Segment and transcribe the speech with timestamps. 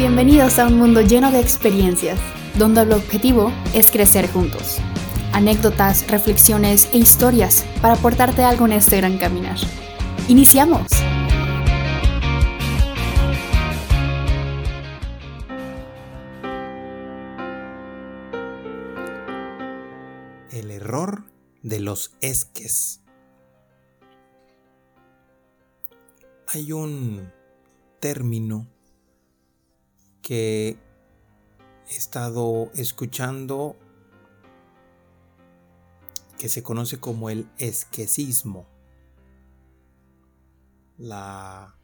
[0.00, 2.18] Bienvenidos a un mundo lleno de experiencias,
[2.56, 4.78] donde el objetivo es crecer juntos.
[5.34, 9.58] Anécdotas, reflexiones e historias para aportarte algo en este gran caminar.
[10.26, 10.86] ¡Iniciamos!
[20.50, 21.24] El error
[21.62, 23.02] de los esques.
[26.48, 27.30] Hay un
[28.00, 28.66] término
[30.30, 30.76] que
[31.88, 33.74] he estado escuchando
[36.38, 38.68] que se conoce como el esquecismo.
[40.98, 41.74] La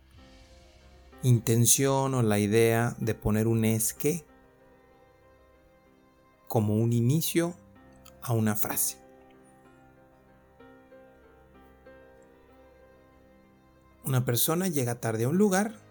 [1.25, 4.25] intención o la idea de poner un esque
[6.47, 7.53] como un inicio
[8.23, 8.97] a una frase.
[14.05, 15.86] Una persona llega tarde a un lugar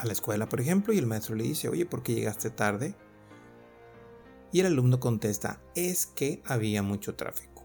[0.00, 2.94] a la escuela, por ejemplo, y el maestro le dice, oye, ¿por qué llegaste tarde?
[4.50, 7.64] Y el alumno contesta, es que había mucho tráfico.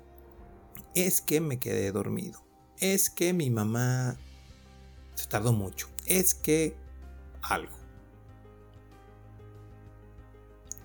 [0.93, 2.45] Es que me quedé dormido.
[2.79, 4.17] Es que mi mamá
[5.15, 5.87] se tardó mucho.
[6.05, 6.75] Es que
[7.41, 7.75] algo.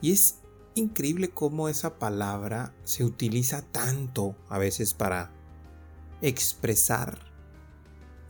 [0.01, 0.37] Y es
[0.75, 5.33] increíble cómo esa palabra se utiliza tanto a veces para
[6.23, 7.19] expresar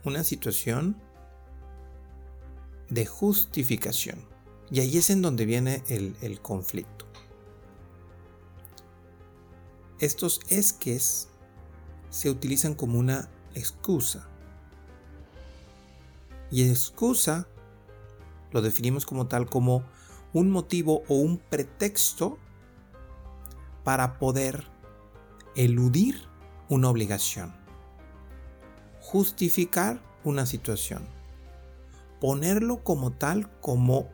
[0.03, 0.99] una situación
[2.91, 4.19] de justificación.
[4.69, 7.05] Y ahí es en donde viene el, conflicto.
[9.99, 11.29] Estos esques
[12.09, 14.27] se utilizan como una excusa.
[16.51, 17.47] Y excusa
[18.51, 19.83] lo definimos como tal como
[20.33, 22.37] un motivo o un pretexto
[23.85, 24.65] para poder
[25.55, 26.27] eludir
[26.67, 27.53] una obligación,
[28.99, 31.20] justificar una situación
[32.21, 34.07] ponerlo como tal, como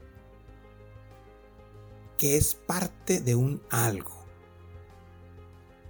[2.17, 4.25] que es parte de un algo.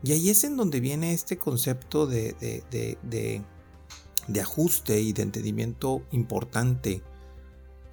[0.03, 2.33] Y ahí es en donde viene este concepto de,
[2.72, 7.01] de, ajuste y de entendimiento importante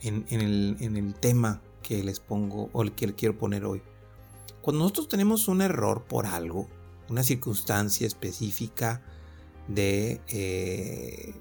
[0.00, 3.82] en, el, en, el, tema que les pongo o el que quiero poner hoy.
[4.62, 6.66] Cuando nosotros tenemos un error por algo,
[7.10, 9.02] una circunstancia específica
[9.68, 11.34] de eh,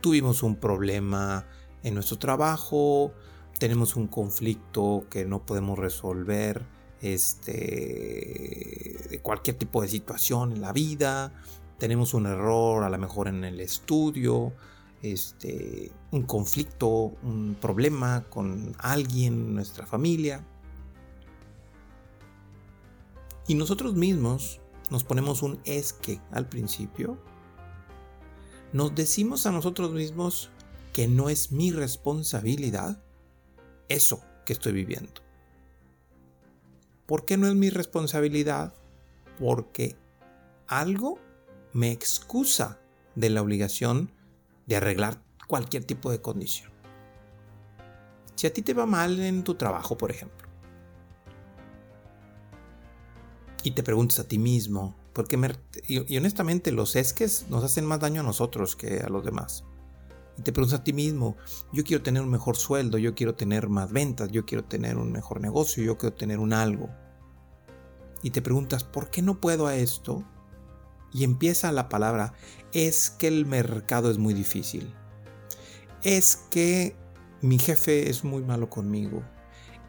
[0.00, 1.46] tuvimos un problema,
[1.82, 3.12] en nuestro trabajo,
[3.58, 6.64] tenemos un conflicto que no podemos resolver,
[7.00, 11.32] este, de cualquier tipo de situación en la vida,
[11.78, 14.52] tenemos un error a lo mejor en el estudio,
[15.02, 16.88] este, un conflicto,
[17.22, 20.44] un problema con alguien, nuestra familia.
[23.48, 27.16] Y nosotros mismos nos ponemos un es que al principio.
[28.72, 30.50] Nos decimos a nosotros mismos,
[31.00, 33.02] que no es mi responsabilidad
[33.88, 35.22] eso que estoy viviendo.
[37.06, 38.74] ¿Por qué no es mi responsabilidad?
[39.38, 39.96] Porque
[40.66, 41.18] algo
[41.72, 42.82] me excusa
[43.14, 44.12] de la obligación
[44.66, 46.70] de arreglar cualquier tipo de condición.
[48.34, 50.48] Si a ti te va mal en tu trabajo, por ejemplo,
[53.62, 55.38] y te preguntas a ti mismo, porque
[55.88, 59.64] y, honestamente los esques nos hacen más daño a nosotros que a los demás
[60.40, 61.36] y te preguntas a ti mismo,
[61.70, 65.12] yo quiero tener un mejor sueldo, yo quiero tener más ventas, yo quiero tener un
[65.12, 66.88] mejor negocio, yo quiero tener un algo.
[68.22, 70.24] Y te preguntas, ¿por qué no puedo a esto?
[71.12, 72.32] Y empieza la palabra,
[72.72, 74.94] es que el mercado es muy difícil.
[76.04, 76.96] Es que
[77.42, 79.22] mi jefe es muy malo conmigo.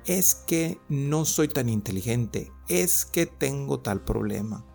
[0.05, 2.51] Es que no soy tan inteligente.
[2.67, 4.65] Es que tengo tal problema.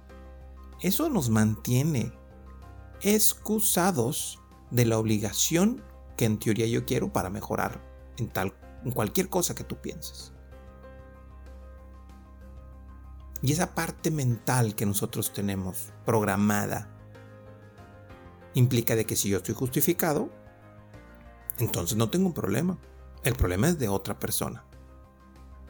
[0.81, 2.15] Eso nos mantiene
[3.03, 4.41] excusados
[4.71, 5.83] de la obligación
[6.17, 7.83] que en teoría yo quiero para mejorar
[8.17, 8.55] en tal
[8.85, 10.33] en cualquier cosa que tú pienses.
[13.43, 16.89] Y esa parte mental que nosotros tenemos programada
[18.55, 20.31] implica de que si yo estoy justificado,
[21.59, 22.79] entonces no tengo un problema.
[23.25, 24.65] El problema es de otra persona.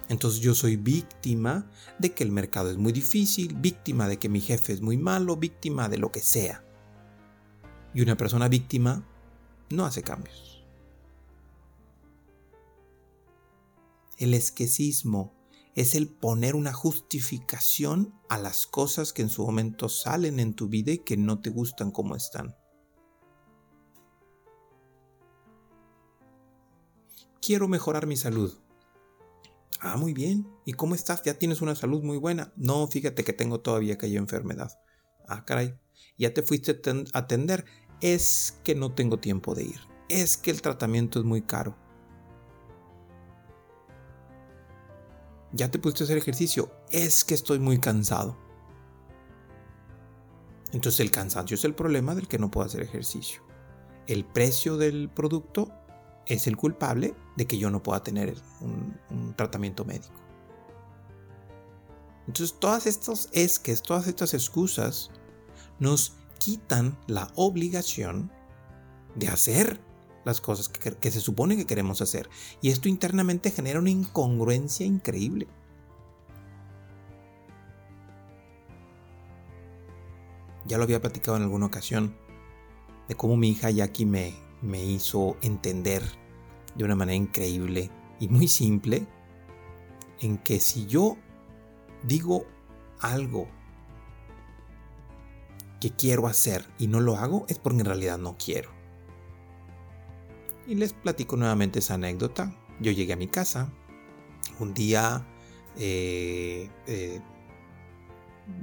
[0.09, 4.41] Entonces yo soy víctima de que el mercado es muy difícil, víctima de que mi
[4.41, 6.66] jefe es muy malo, víctima de lo que sea.
[7.97, 9.03] Y una persona víctima
[9.71, 10.63] no hace cambios.
[14.19, 15.33] El esquecismo
[15.75, 20.69] es el poner una justificación a las cosas que en su momento salen en tu
[20.69, 22.55] vida y que no te gustan como están.
[27.41, 28.59] Quiero mejorar mi salud.
[29.81, 30.47] Ah, muy bien.
[30.67, 31.23] ¿Y cómo estás?
[31.23, 32.53] ¿Ya tienes una salud muy buena?
[32.57, 34.79] No, fíjate que tengo todavía aquella enfermedad.
[35.27, 35.79] Ah, caray.
[36.19, 36.79] Ya te fuiste
[37.13, 37.65] a atender
[38.01, 41.77] es que no tengo tiempo de ir, es que el tratamiento es muy caro.
[45.53, 48.37] Ya te pusiste a hacer ejercicio, es que estoy muy cansado.
[50.73, 53.41] Entonces el cansancio es el problema del que no puedo hacer ejercicio.
[54.07, 55.73] El precio del producto
[56.27, 60.15] es el culpable de que yo no pueda tener un, tratamiento médico.
[62.27, 65.11] Entonces todas estas es que todas estas excusas
[65.79, 68.31] nos quitan la obligación
[69.15, 69.81] de hacer
[70.25, 72.29] las cosas que, se supone que queremos hacer.
[72.61, 75.47] Y esto internamente genera una incongruencia increíble.
[80.65, 82.17] Ya lo había platicado en alguna ocasión
[83.09, 86.03] de cómo mi hija Jackie me, me hizo entender
[86.75, 89.07] de una manera increíble y muy simple
[90.21, 91.17] en que si yo
[92.03, 92.47] digo
[93.01, 93.49] algo
[95.81, 98.71] que quiero hacer y no lo hago es porque en realidad no quiero.
[100.67, 102.55] Y les platico nuevamente esa anécdota.
[102.81, 103.73] Yo llegué a mi casa
[104.59, 105.27] un día
[105.77, 107.21] eh, eh,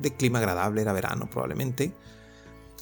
[0.02, 1.94] de clima agradable, era verano probablemente.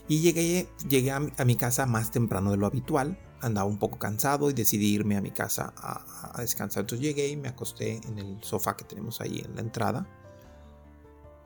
[0.07, 3.19] Y llegué, llegué a, mi casa más temprano de lo habitual.
[3.41, 6.81] Andaba un poco cansado y decidí irme a mi casa a, a descansar.
[6.81, 10.20] Entonces llegué y me acosté en el sofá que tenemos ahí en la entrada.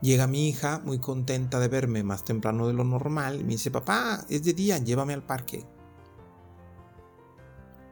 [0.05, 4.23] Llega mi hija muy contenta de verme más temprano de lo normal me dice, papá,
[4.29, 5.65] es de día, llévame al parque.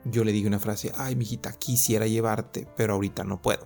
[0.06, 3.66] Yo le dije una frase, ay, mijita, quisiera llevarte, pero ahorita no puedo.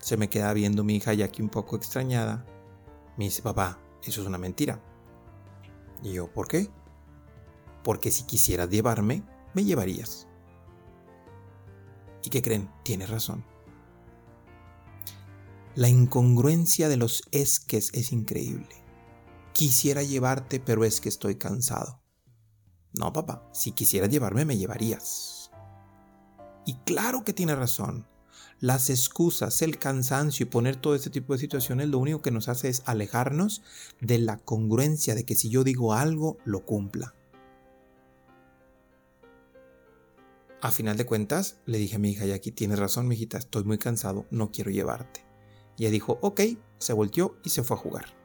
[0.00, 2.44] Se me queda viendo mi hija ya que un poco extrañada.
[3.16, 4.82] Me dice, papá, eso es una mentira.
[6.02, 6.68] Y yo, ¿por qué?
[7.84, 9.22] Porque si quisieras llevarme,
[9.54, 10.26] me llevarías.
[12.24, 12.68] ¿Y qué creen?
[12.82, 13.44] Tiene razón.
[15.76, 18.68] La incongruencia de los esques es increíble.
[19.52, 22.00] Quisiera llevarte, pero es que estoy cansado.
[22.92, 25.50] No, papá, si quisieras llevarme me llevarías.
[26.64, 28.06] Y claro que tiene razón.
[28.60, 32.48] Las excusas, el cansancio y poner todo este tipo de situaciones lo único que nos
[32.48, 33.62] hace es alejarnos
[34.00, 37.14] de la congruencia de que si yo digo algo, lo cumpla.
[40.62, 43.78] A final de cuentas, le dije a mi hija, aquí tienes razón, mijita, estoy muy
[43.78, 45.33] cansado, no quiero llevarte.
[45.76, 46.40] Y dijo, ok,
[46.78, 48.24] se volteó y se fue a jugar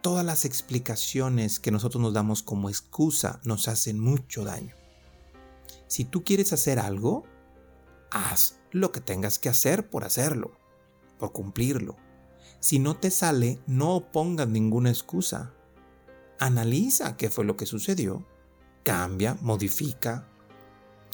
[0.00, 4.74] todas las explicaciones que nosotros nos damos como excusa nos hacen mucho daño.
[5.86, 7.24] Si tú quieres hacer algo,
[8.10, 10.52] haz lo que tengas que hacer por hacerlo,
[11.18, 11.96] por cumplirlo.
[12.60, 15.52] Si no te sale, no pongas ninguna excusa.
[16.38, 18.26] Analiza qué fue lo que sucedió,
[18.82, 20.28] cambia, modifica,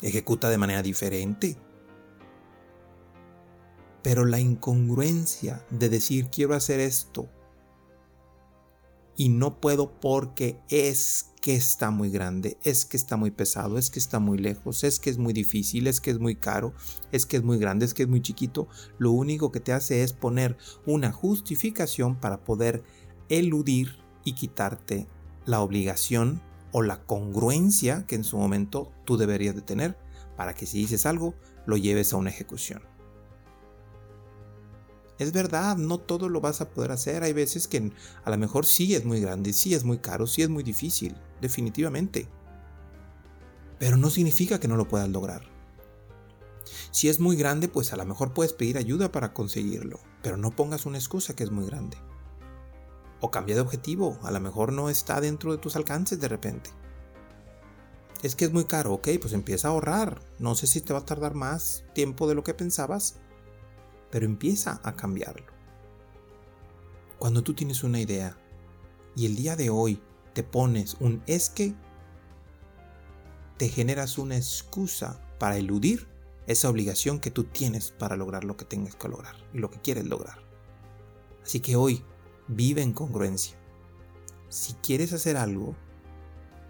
[0.02, 1.56] ejecuta de manera diferente.
[4.06, 7.28] Pero la incongruencia de decir quiero hacer esto
[9.16, 13.90] y no puedo porque es que está muy grande, es que está muy pesado, es
[13.90, 16.72] que está muy lejos, es que es muy difícil, es que es muy caro,
[17.10, 18.68] es que es muy grande, es que es muy chiquito,
[18.98, 20.56] lo único que te hace es poner
[20.86, 22.84] una justificación para poder
[23.28, 25.08] eludir y quitarte
[25.46, 29.98] la obligación o la congruencia que en su momento tú deberías de tener
[30.36, 31.34] para que si dices algo
[31.66, 32.95] lo lleves a una ejecución.
[35.18, 37.22] Es verdad, no todo lo vas a poder hacer.
[37.22, 37.92] Hay veces que
[38.24, 41.16] a lo mejor sí es muy grande, sí es muy caro, sí es muy difícil,
[41.40, 42.28] definitivamente.
[43.78, 45.42] Pero no significa que no lo puedas lograr.
[46.90, 50.50] Si es muy grande, pues a lo mejor puedes pedir ayuda para conseguirlo, pero no
[50.50, 51.96] pongas una excusa que es muy grande.
[53.20, 56.70] O cambia de objetivo, a lo mejor no está dentro de tus alcances de repente.
[58.22, 60.20] Es que es muy caro, ok, pues empieza a ahorrar.
[60.38, 63.16] No sé si te va a tardar más tiempo de lo que pensabas,
[64.10, 65.46] pero empieza a cambiarlo.
[67.18, 68.36] Cuando tú tienes una idea
[69.14, 70.00] y el día de hoy
[70.34, 71.74] te pones un es que,
[73.56, 76.08] te generas una excusa para eludir
[76.46, 79.80] esa obligación que tú tienes para lograr lo que tengas que lograr y lo que
[79.80, 80.38] quieres lograr.
[81.42, 82.04] Así que hoy
[82.48, 83.56] vive en congruencia.
[84.48, 85.74] Si quieres hacer algo,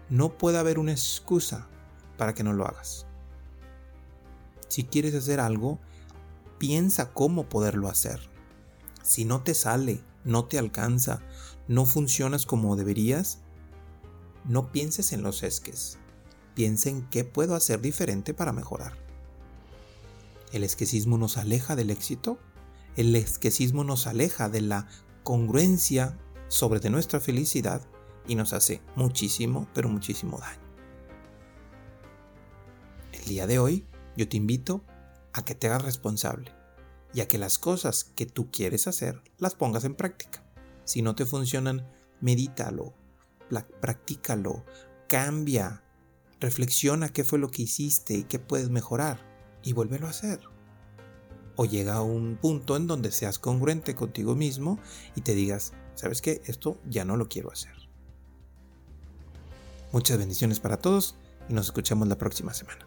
[0.09, 1.67] no puede haber una excusa
[2.17, 3.05] para que no lo hagas.
[4.67, 5.79] Si quieres hacer algo,
[6.57, 8.19] piensa cómo poderlo hacer.
[9.03, 11.21] Si no te sale, no te alcanza,
[11.67, 13.39] no funcionas como deberías,
[14.45, 15.97] no pienses en los esques.
[16.55, 18.97] Piensa en qué puedo hacer diferente para mejorar.
[20.51, 22.39] El esquecismo nos aleja del éxito.
[22.95, 24.87] El esquecismo nos aleja de la
[25.23, 27.81] congruencia sobre de nuestra felicidad
[28.27, 30.61] y nos hace muchísimo, pero muchísimo daño.
[33.11, 33.85] El día de hoy
[34.15, 34.83] yo te invito
[35.37, 36.51] a que te hagas responsable
[37.13, 40.43] y a que las cosas que tú quieres hacer las pongas en práctica.
[40.83, 41.87] Si no te funcionan,
[42.21, 42.95] medítalo,
[43.79, 44.65] practícalo,
[45.07, 45.83] cambia,
[46.39, 49.19] reflexiona qué fue lo que hiciste y qué puedes mejorar
[49.63, 50.39] y vuélvelo a hacer.
[51.59, 54.77] o llega a un punto en donde seas congruente contigo mismo
[55.15, 56.41] y te digas, ¿sabes qué?
[56.45, 57.73] Esto ya no lo quiero hacer.
[59.91, 61.15] Muchas bendiciones para todos
[61.49, 62.86] y nos escuchamos la próxima semana.